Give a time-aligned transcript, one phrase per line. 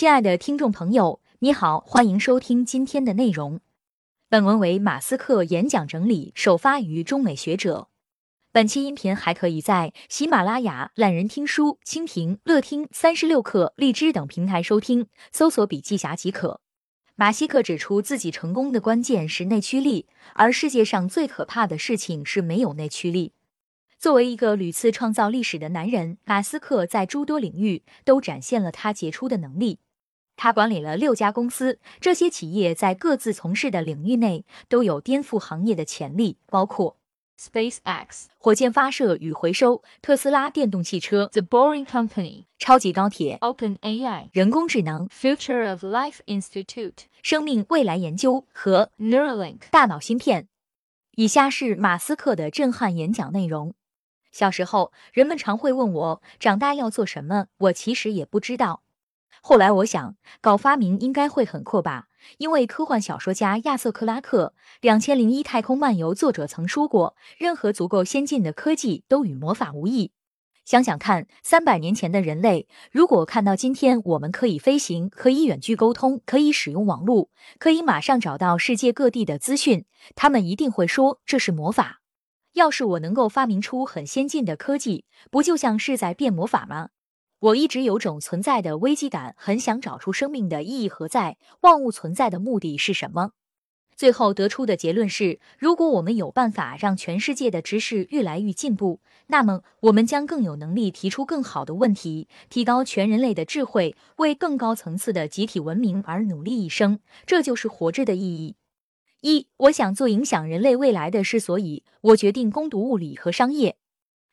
[0.00, 3.60] 亲爱的听众朋友，你好，欢迎收听今天的内容。
[4.30, 7.88] 本文为马斯克演讲整理，首发于中美学者。
[8.50, 16.62] 本期音频还可以在喜马拉雅、懒人听书、蜻蜓、乐听、三十六课、荔枝等平台收听，搜索“笔记侠”即可。
[17.14, 23.34] 马西克指出，自己成功的关键是内驱力，而世界上最可怕的事情是没有内驱力。
[23.98, 29.80] 作为一个屡次创造历史的男人，马斯克在诸多领域都展现了他杰出的能力。
[30.42, 36.96] 他管理了六家公司，这些企业在各自从事的领域内都有颠覆行业的潜力，包括
[37.38, 49.58] SpaceX 火箭发射与回收、特斯拉电动汽车、The Boring Company、超级高铁、OpenAI、人工智能、Future of Life Institute、生命未来研究和 Neuralink。
[49.70, 50.48] 大脑芯片。
[51.16, 53.74] 以下是马斯克的震撼演讲内容。
[54.32, 58.80] 小时候，人们常会问我长大要做什么，我其实也不知道。
[59.42, 62.08] 后来我想，搞发明应该会很酷吧，
[62.38, 70.12] 因为科幻小说家亚瑟·克拉克《两千零一太空漫游》作者曾说过，任何足够先进的科技都与魔法无异。
[70.66, 82.02] 想想看，三百年前的人类，如果看到今天我们可以飞行、可以远距沟通、可以使用网络、可以马上找到世界各地的资讯，他们一定会说这是魔法。
[82.52, 86.90] 要是我能够发明出很先进的科技，不就像是在变魔法吗？
[87.40, 93.30] 我一直有种存在的危机感，很想找出生命的意义何在，万物存在的目的是什么。
[93.96, 107.00] 最后得出的结论是，如果我们有办法让全世界的知识越来越进步，那么我们将更有能力提出更好的问题，提高全人类的智慧，为更高层次的集体文明而努力一生。
[107.24, 108.56] 这就是活着的意义。
[109.22, 113.76] 一，我想做影响人类未来的事，所以我决定攻读物理和商业。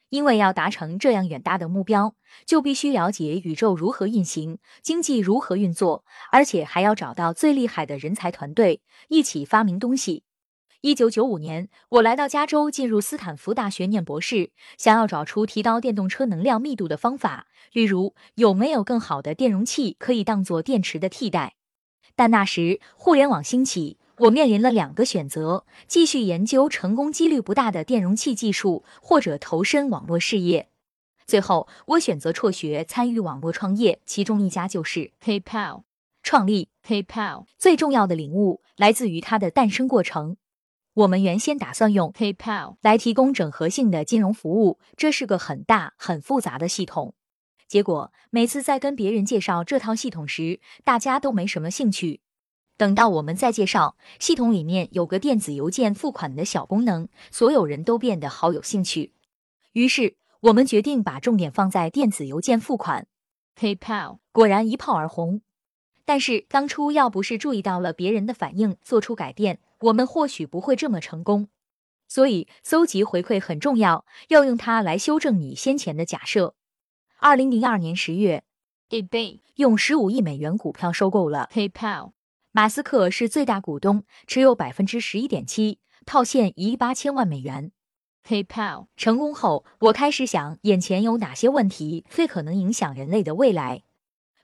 [0.09, 10.23] 因为要达成这样远大的目标，就必须了解宇宙如何运行，经济如何运作，而且还要找到最厉害的人才团队，一起发明东西。
[10.81, 21.55] 一九九五年，我来到加州，进入斯坦福大学念博士，想要找出提高电动车能量密度的方法，例如有没有更好的电容器可以当做电池的替代。
[22.15, 23.97] 但那时互联网兴起。
[24.21, 30.69] 我面临了两个选择：继续研究成功几率不大的电容器技术，或者投身网络事业。
[31.27, 35.83] 最后，我选择辍学，参与网络创业，其中一家就是 PayPal。
[36.23, 40.37] 创立 PayPal 最重要的领悟来自于它的诞生过程。
[40.95, 47.13] 我们原先打算用 PayPal 来提供整合性的金融服务，这是个很大很复杂的系统。
[47.67, 52.21] 结果每次在跟别人介绍这套系统时，大家都没什么兴趣。
[52.77, 59.13] 等到我们再介绍系统里面有个电子邮件付款的小功能，所有人都变得好有兴趣。
[59.73, 63.07] 于是我们决定把重点放在电子邮件付款。
[63.59, 65.41] PayPal 果然一炮而红。
[66.05, 71.49] 但是当初要不是注意到了别人的反应，做出改变，我们或许不会这么成功。
[72.07, 76.55] 所以搜集回馈很重要，要用它来修正你先前的假设。
[77.17, 78.45] 二零零二年十月
[78.89, 82.11] eBay 用十五亿美元股票收购了 PayPal
[82.57, 87.71] 马斯克是最大股东，持有百分之十一点七，套现一亿八千万美元。
[88.27, 93.83] PayPal 成功后，我开始想，眼前有哪些问题最可能影响人类的未来？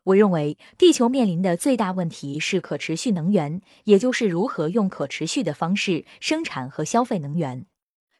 [0.04, 7.66] 我认为，地球面临的最大问题是可持续能源，也就是如何用可持续的方式生产和消费能源。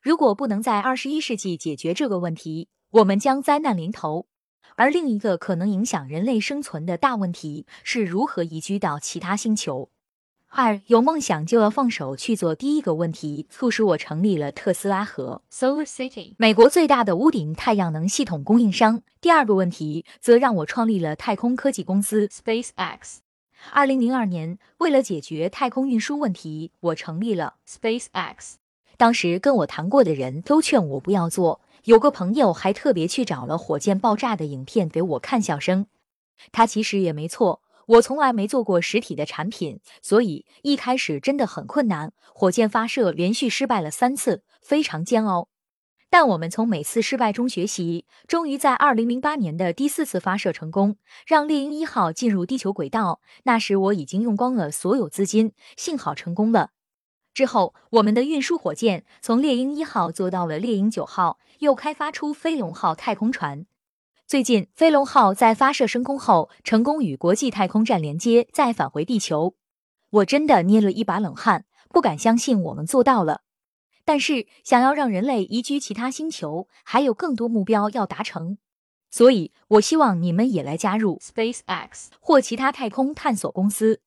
[0.02, 4.26] 如果不能在二十一世纪解决这个问题，我们将灾难临头。
[4.76, 9.90] 而另一个可能影响人类生存的大问题是如何移居到其他星球。
[10.56, 12.54] 二，有梦想就要放手去做。
[12.54, 19.02] 第一个问题促使我成立了特斯拉和 Solar City 美国最大的屋顶太阳能系统供应商。
[19.20, 23.18] 第二个问题则让我创立了太空科技公司 SpaceX
[23.72, 28.56] 二零零二年，为了解决太空运输问题，我成立了 SpaceX。
[28.96, 35.88] 当时跟我谈过的人都劝我不要做，有个朋友还特别去找了火箭爆炸的影片给我看笑声。
[36.54, 42.14] 他其实也没错，我从来没做过实体的产品，所以一开始真的很困难。
[42.34, 45.50] 火箭发射连续失败了三次，非常煎熬。
[46.10, 50.96] 但我们从每次失败中学习，终于在二零零八年的第四次发射成功，
[51.28, 53.20] 让猎鹰一号进入地球轨道。
[53.44, 56.70] 那时我已经用光了所有资金，幸好成功了。
[57.34, 63.66] 之后，我们的运输火箭从猎鹰一号做到了猎鹰九号，又开发出飞龙号太空船。
[64.28, 69.56] 最近，飞龙号在发射升空后，成功与国际太空站连接，再返回地球。
[70.12, 73.42] 我真的捏了一把冷汗，不敢相信我们做到了。
[74.06, 78.58] 但是，想要让人类移居其他星球，还有更多目标要达成。
[79.10, 84.02] 所以我希望你们也来加入 SpaceX, 或其他太空探索公司。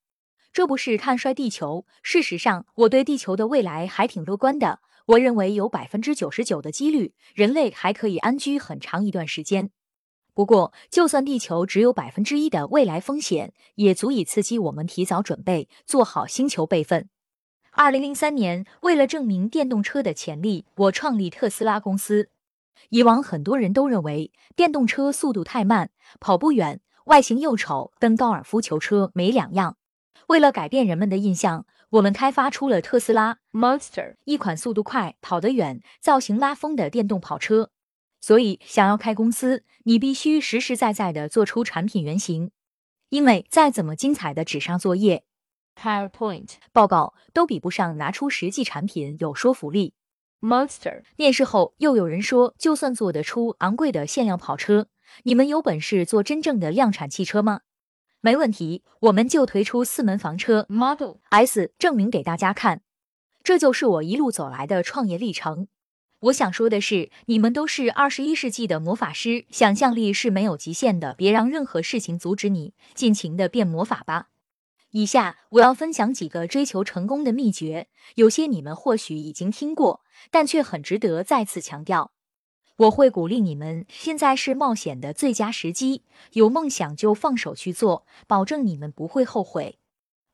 [0.56, 4.80] 这不是看衰地球，事实上，我对地球的未来还挺乐观的。
[5.08, 9.70] 我认为有百分之九十九的几率，人类还可以安居很长一段时间。
[10.32, 17.10] 不过，就算地球只有百分之一的未来风险，也足以刺激我们提早准备，做好星球备份。
[17.72, 22.30] 二零零三年，为了证明电动车的潜力，我创立特斯拉公司。
[22.88, 29.76] 以往很多人都认为电动车速度太慢，跑不远，外形又丑，跟高尔夫球车没两样。
[30.26, 37.70] 为了改变人们的印象，我们开发出了特斯拉 Monster, 一款速度快、跑得远、造型拉风的电动跑车。
[38.20, 42.50] 所以，想要开公司，你必须实实在在的做出产品原型，
[43.10, 45.22] 因为再怎么精彩的纸上作业、
[45.80, 49.94] PowerPoint, 报告，都比不上拿出实际产品有说服力。
[50.40, 54.88] Monster, 面试后，又有人说，就算做得出昂贵的限量跑车，
[55.22, 57.60] 你们有本事做真正的量产汽车吗？
[58.26, 62.82] 没问题，我们就推出四门房车 Model, S，证明给大家看。
[63.44, 65.68] 这就是我一路走来的创业历程。
[66.18, 74.30] 我想说的是，你们都是二十一世纪的魔法师，想象力是没有极限的，别让任何事情阻止你，尽情的变魔法吧。
[74.90, 77.86] 以下我要分享几个追求成功的秘诀，
[78.16, 80.00] 有些你们或许已经听过，
[80.32, 82.10] 但却很值得再次强调。
[82.76, 86.02] 我会鼓励你们，现在是冒险的最佳时机，
[86.32, 89.78] 有梦想就放手去做，保证你们不会后悔。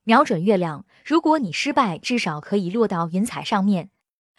[0.03, 3.91] 瞄准月亮，如果你失败，至少可以落到云彩上面。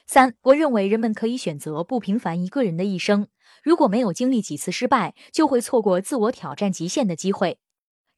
[0.05, 3.29] 三，我认为人们可以选择不平凡一个人的一生，
[3.63, 7.59] 如果没有经历几次失败，就会错过自我挑战极限的机会。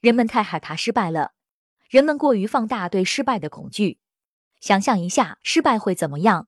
[0.02, 1.34] 人们太害怕失败了，
[1.88, 4.00] 人们过于放大对失败的恐惧。
[4.60, 6.48] 想象一下，失败会怎么样？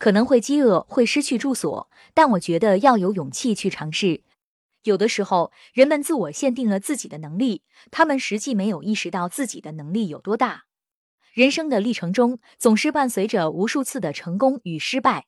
[0.00, 4.22] 可能会饥饿，会失去住所，但我觉得要有勇气去尝试。
[4.84, 10.64] 有的时候，人们自我限定了自己的能力，他们实际没有意识到自己的能力有多大。
[11.34, 15.26] 人生的历程中，总是伴随着无数次的成功与失败。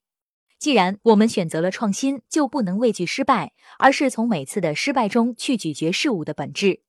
[0.59, 6.81] 既然我们选择了创新，就不能畏惧失败，而是从每次的失败中去咀嚼事物的本质，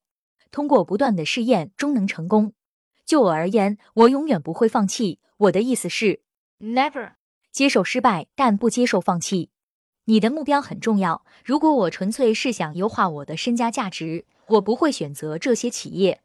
[0.51, 2.53] 通过不断的试验，终能成功。
[3.06, 5.19] 就我而言，我永远不会放弃。
[5.36, 6.21] 我的意思是
[6.62, 7.15] ，Never,
[7.53, 9.51] 接受失败，但不接受放弃。
[10.05, 11.23] 你的目标很重要。
[11.45, 16.21] 如果我纯粹是想优化我的身家价值，我不会选择这些企业。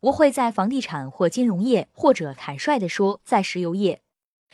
[0.00, 4.00] 我会在房地产或金融业，或者坦率地说，在石油业。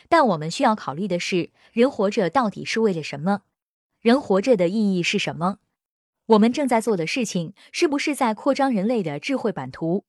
[0.08, 3.42] 但我们需要考虑的是，人活着到底是为了什么？
[4.00, 5.58] 人活着的意义是什么？
[6.26, 10.04] 我们正在做的事情是不是在扩张人类的智慧版图？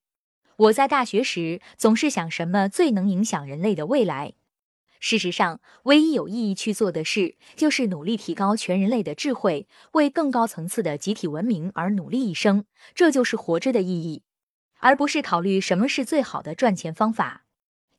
[0.57, 4.33] 我在大学时总是想，什么最能影响人类的未来？
[5.01, 12.65] 事实上，唯一有意义去做的事，就是努力提高全人类的智慧，为更高层次的集体文明而努力一生。
[12.93, 14.21] 这就是活着的意义，
[14.77, 17.45] 而不是考虑什么是最好的赚钱方法。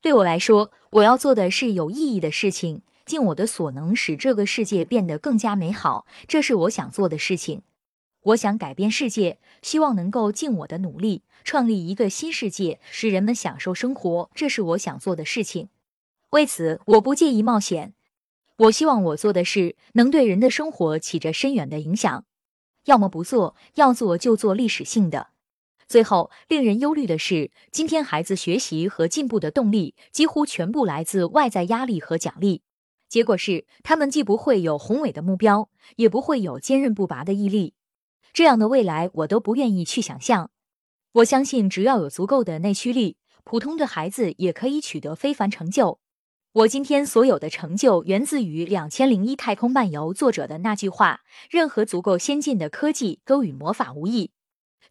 [0.01, 6.07] 对我来说，我要做的是有意义的事情，尽我的所能使这个世界变得更加美好。
[6.29, 7.63] 这是我想做的事情。
[8.27, 14.31] 我想改变世界，希望能够尽我的努力，创立一个新世界，使人们享受生活。
[14.37, 15.69] 这是我想做的事情。
[16.33, 17.93] 为此，我不介意冒险。
[18.57, 22.25] 我希望我做的事能对人的生活起着深远的影响。
[22.87, 25.29] 要么不做，要做就做历史性的。
[25.87, 32.63] 最后，令人忧虑的是，今天孩子学习和进步的动力几乎全部来自外在压力和奖励。
[33.11, 37.75] 结果是，他们既不会有宏伟的目标，也不会有坚韧不拔的毅力。
[38.33, 40.51] 这样的未来，我都不愿意去想象。
[41.13, 45.99] 我相信，只要有足够的内驱力，普通的孩子也可以取得非凡成就。
[46.55, 54.33] 我今天所有的成就源自于《两千零一太空漫游》作者的那句话：“任何足够先进的科技都与魔法无异。”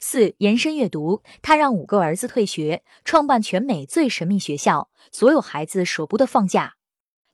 [0.01, 6.77] 四、延伸阅读，他让五个儿子退学，创办全美最神秘学校，所有孩子舍不得放假。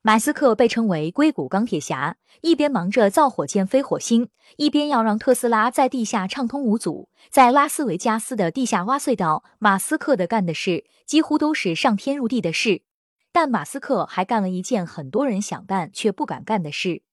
[0.01, 7.07] 马斯克被称为硅谷钢铁侠，一边忙着造火箭飞火星，一边要让特斯拉在地下畅通无阻。
[7.29, 12.81] 在拉斯维加斯的地下挖隧道，马斯克的干的事几乎都是上天入地的事。
[13.39, 17.03] 但马斯克还干了一件很多人想干却不敢干的事。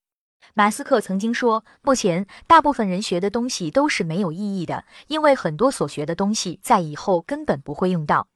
[0.55, 8.29] 马斯克曾经说，目前大部分人学的东西都是没有意义的，因为很多所学的东西在以后根本不会用到。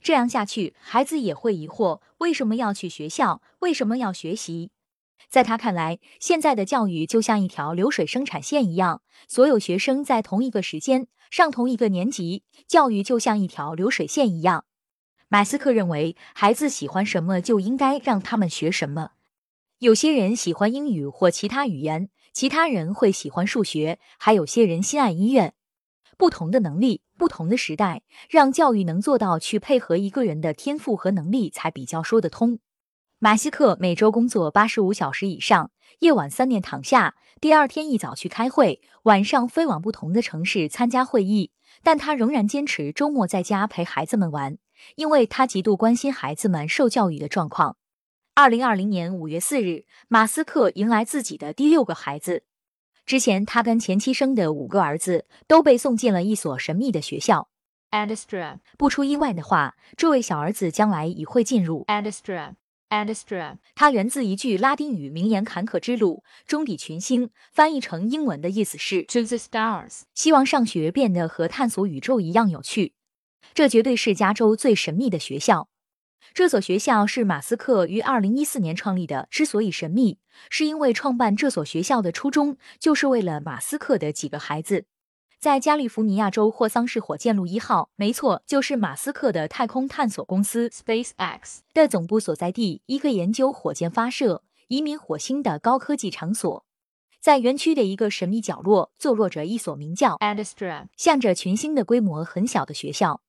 [0.00, 4.70] 这样下去，孩子也会疑惑为什么要去学校，为什么要学习。
[5.28, 14.66] 在他看来，现在的教育就像一条流水生产线一样，所有学生在同一个时间上同一个年级，教育就像一条流水线一样。
[15.34, 19.10] 马斯克认为，孩子喜欢什么就应该让他们学什么。
[19.80, 25.54] 有些人喜欢英语或其他语言，其他人会喜欢数学，还有些人心爱音乐。
[26.16, 32.60] 不同的能力，不同的时代，让教育能做到去配合一个人的天赋和能力，才比较说得通。
[33.18, 41.50] 马斯克每周工作八十五小时以上，夜晚三点躺下，第二天一早去开会，晚上飞往不同的城市参加会议。
[41.82, 44.58] 但他仍然坚持周末在家陪孩子们玩，
[44.96, 47.76] 因为他极度关心孩子们受教育的状况。
[48.34, 52.42] 二零二零年五月四日，马斯克迎来自己的第六个孩子。
[53.06, 57.48] 之前，他跟前妻生的五个儿子都被送进了一所神秘的学校。
[57.90, 63.58] Andestra，不出意外的话，这位小儿子将来也会进入 Andestra，Andestra。
[63.76, 72.94] 它源自一句拉丁语名言：“坎坷之路，终抵群星。”翻译成英文的意思是 To the stars，希望上学变得和探索宇宙一样有趣。
[73.52, 75.68] 这绝对是加州最神秘的学校。
[76.32, 79.28] 这所学校是马斯克于二零一四年创立的。
[79.30, 84.86] 之所以神秘，是因为创办这所学校的初衷就是为了马斯克的几个孩子。
[85.38, 96.64] 在加利福尼亚州霍桑市火箭路一号，没错，就是马斯克的太空探索公司 SpaceX 的总部所在地，一个研究火箭发射、移民火星的高科技场所。
[97.20, 103.20] 在园区的一个神秘角落，坐落着一所名叫 Andestra，向着群星的规模很小的学校。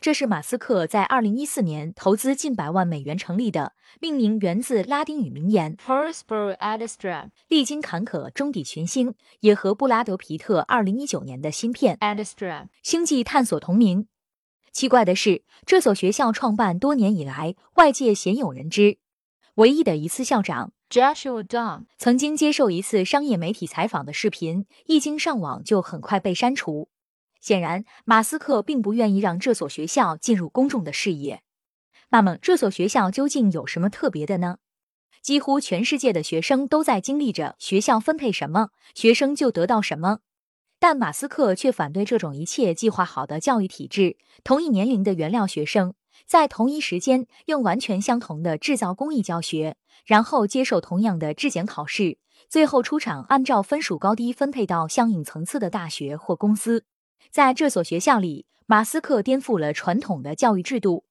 [0.00, 14.06] 这是马斯克在二零一四年投资近百万美元成立的，命名源自拉丁语名言 Prospero Andestra，历经坎坷，终抵群星，也和布拉德皮特二零一九年的芯片 Andestra，星际探索同名。
[14.72, 18.98] 奇怪的是，这所学校创办多年以来，外界鲜有人知。
[19.56, 26.88] 唯一的一次校长 Joshua Dong，曾经接受一次商业媒体采访的视频，一经上网就很快被删除。
[27.40, 31.42] 显然，马斯克并不愿意让这所学校进入公众的视野。
[32.10, 34.58] 那么，这所学校究竟有什么特别的呢？
[35.22, 40.20] 几乎全世界的学生都在经历着学校分配什么，学生就得到什么。
[40.78, 44.16] 但马斯克却反对这种一切计划好的教育体制。
[44.42, 45.92] 同一年龄的原料学生，
[46.26, 52.16] 在同一时间用完全相同的制造工艺教学，然后接受同样的质检考试，
[52.48, 56.86] 最后出场按照分数高低分配到相应层次的大学或公司。
[57.30, 61.04] 在这所学校里，马斯克颠覆了传统的教育制度：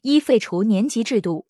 [0.00, 1.46] 一、废除年级制度。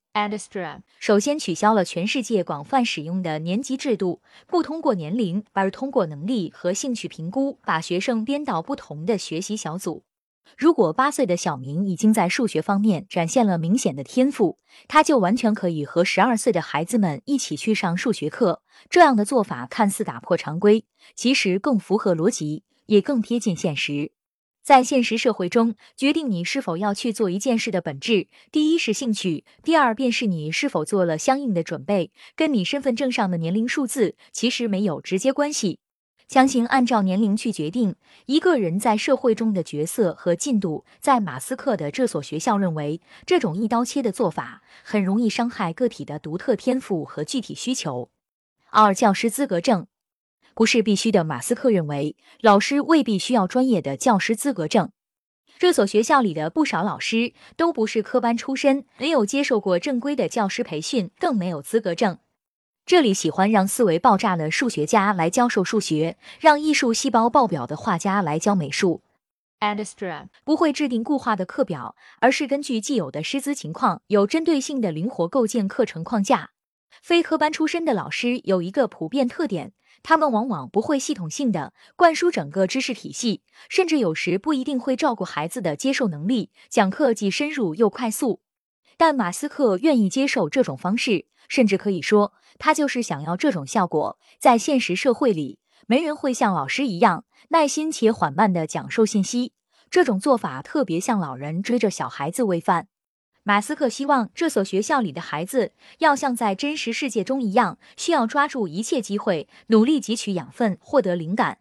[0.99, 10.03] 首先取消了全世界广泛使用的年级制度，不通过年龄，而通过能力和兴趣评估，把学生编到不同的学习小组。
[10.57, 18.63] 如果八岁的小明已经在数学方面展现了明显的天赋，他就完全可以和十二岁的孩子们一起去上数学课。
[18.89, 24.13] 这样的做法看似打破常规，其实更符合逻辑，也更贴近现实。
[24.67, 35.79] 在现实社会中，决定你是否要去做一件事的本质，第一是兴趣，第二便是你是否做了相应的准备，跟你身份证上的年龄数字其实没有直接关系。
[36.27, 37.95] 强行按照年龄去决定
[38.25, 48.11] 一个人在社会中的角色和进度，在马斯克的这所学校认为，这种一刀切的做法很容易伤害个体的独特天赋和具体需求。
[48.71, 49.87] 二、教师资格证。
[50.57, 51.23] 不是必须的。
[51.23, 54.91] 马斯克认为，老师未必需要专业的教师资格证。
[55.59, 62.19] 这所学校里的不少老师都不是科班出身，没有接受过正规的教师培训，更没有资格证。
[62.87, 69.03] 这里喜欢让思维爆炸的数学家来教授数学，让艺术细胞爆表的画家来教美术。
[69.61, 76.53] Andestra，不会制定固化的课表，而是根据既有的师资情况，有针对性的灵活构建课程框架。
[77.03, 79.73] 非科班出身的老师有一个普遍特点。
[80.03, 86.53] 他们往往不会系统性的灌输整个知识体系，甚至有时不一定会照顾孩子的接受能力。
[86.69, 88.41] 讲课既深入又快速，
[88.97, 94.19] 但马斯克愿意接受这种方式，甚至可以说，他就是想要这种效果。
[94.39, 99.55] 在现实社会里，没人会像老师一样耐心且缓慢地讲授信息，
[99.91, 102.87] 这种做法特别像老人追着小孩子喂饭。
[103.49, 111.59] 马斯克希望这所学校里的孩子要像在真实世界中一样，需要抓住一切机会，努力汲取养分，获得灵感。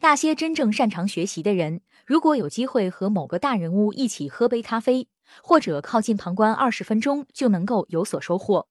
[0.00, 5.06] 那些真正擅长学习的人，如果有机会和某个大人物一起喝杯咖啡，
[5.44, 8.66] 或者靠近旁观二十分钟，就能够有所收获。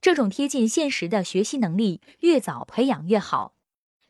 [0.00, 3.54] 这种贴近现实的学习能力，越早培养越好。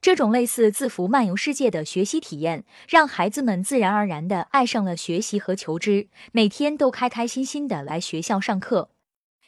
[0.04, 8.90] 这种类似字符漫游世界的学习体验，让孩子们自然而然地爱上了学习和求知，每天都开开心心地来学校上课。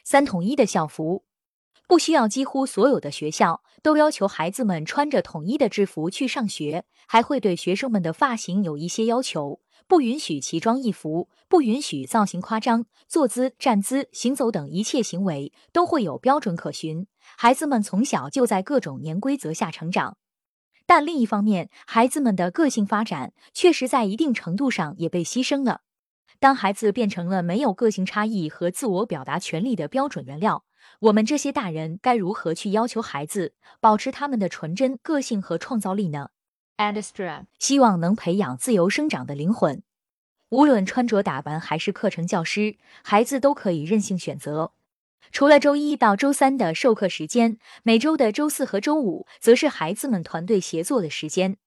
[0.03, 1.25] 三统一的校服，
[1.87, 17.05] 不需要几乎所有的学校都要求孩子们穿着统一的制服去上学，还会对学生们的发型有一些要求，不允许奇装异服，不允许造型夸张，坐姿、站姿、行走等一切行为都会有标准可循。
[17.37, 20.17] 孩子们从小就在各种年规则下成长，
[20.87, 25.81] 但另一方面，孩子们的个性发展确实在一定程度上也被牺牲了。
[26.39, 30.63] 当孩子变成了没有个性差异和自我表达权利的标准原料，
[31.01, 36.29] 我们这些大人该如何去要求孩子保持他们的纯真、个性和创造力呢
[36.77, 37.47] ？Andestram.
[37.59, 39.83] 希望能培养自由生长的灵魂。
[40.49, 44.71] 无论穿着打扮还是课程教师，孩子都可以任性选择。
[45.31, 51.57] 除了周一到周三的授课时间，每周的周四和周五则是孩子们团队协作的时间。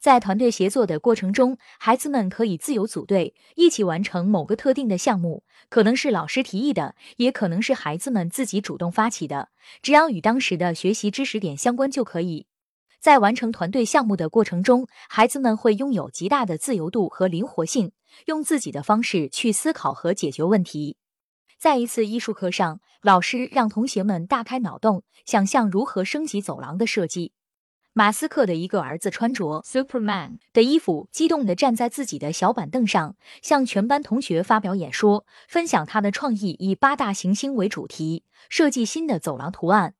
[0.00, 9.48] 在团队协作的过程中，孩子们可以自由组队，一起完成某个特定的项目，可能是老师提议的，也可能是孩子们自己主动发起的，
[9.82, 12.46] 只要与当时的学习知识点相关就可以。
[13.00, 17.90] 在完成团队项目的过程中，孩子们会拥有极大的自由度和灵活性，
[18.26, 20.96] 用自己的方式去思考和解决问题。
[21.58, 27.32] 在一次艺术课上，老师让同学们大开脑洞，想象如何升级走廊的设计。
[27.92, 30.38] 马斯克的一个儿子穿着 Superman.
[30.52, 39.94] 的衣服，激动地站在自己的小板凳上，向全班同学发表演说，分享他的创意，以八大行星为主题，设计新的走廊图案。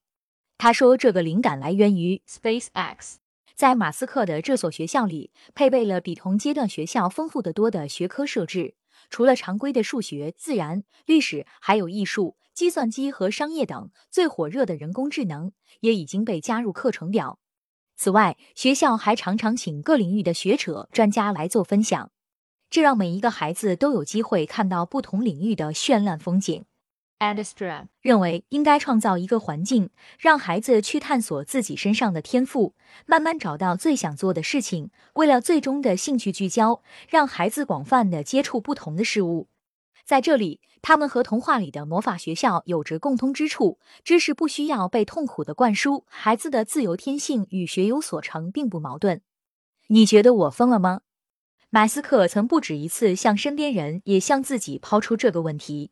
[0.58, 3.16] 他说，这个灵感来源于 SpaceX.
[3.56, 8.74] 在马斯克的这所学校里，配备了比同阶段学校丰富得多的学科设置。
[9.10, 13.90] 除了常规的数学、自然、历史，还有艺术、计算机和商业等。
[14.10, 17.38] 最火热的人工智能也已经被加入课程表。
[17.96, 22.12] 此外，学校还常常请各领域的学者、专家来做分享，
[22.70, 26.64] 这让每一个孩子都有机会看到不同领域的绚烂风景。
[28.00, 32.74] 认为应该创造一个环境，让孩子去探索自己身上的天赋，
[33.06, 34.90] 慢慢找到最想做的事情。
[35.14, 39.48] 为了最终的兴趣聚焦，让孩子广泛的接触不同的事物。
[40.04, 49.20] 在这里，他们和童话里的魔法学校有着共通之处：知识不需要被痛苦的灌输，孩子的自由天性与学有所成并不矛盾。
[49.88, 51.00] 你觉得我疯了吗？
[51.68, 55.90] 马斯克曾不止一次向身边人，也向自己抛出这个问题。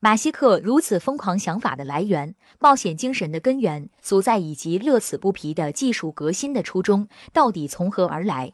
[0.00, 8.52] 马西克如此疯狂想法的来源、冒险精神的根源所在，以及乐此不疲的技术革新的初衷，到底从何而来？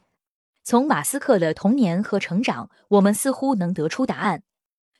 [0.63, 4.41] 从马斯克的童年和成长，我们似乎能得出答案。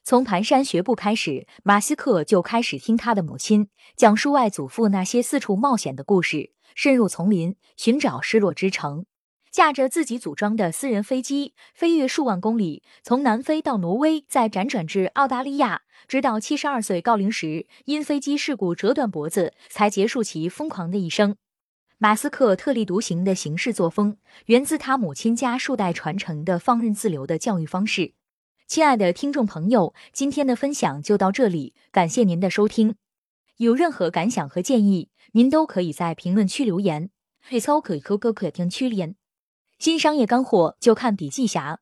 [0.03, 9.07] 从蹒跚学步开始，马斯克就开始听他的母亲讲述外祖父那些四处冒险的故事，深入丛林寻找失落之城。
[9.55, 21.37] 驾着自己组装的私人飞机，飞越数万公里，从南非到挪威，再辗转至澳大利亚，直到七十二岁高龄时，因飞机事故折断脖子，才结束其疯狂的一生。
[21.97, 28.11] 马斯克特立独行的行事作风，源自他母亲家数代传承的放任自流的教育方式。
[28.67, 32.95] 亲爱的听众朋友，今天的分享就到这里，感谢您的收听。
[33.55, 37.09] 有任何感想和建议，您都可以在评论区留言。
[37.47, 39.15] 最操可以扣个可听区连。
[39.77, 41.79] 新商业干货就看笔记侠。